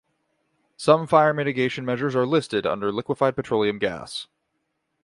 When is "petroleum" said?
3.35-3.77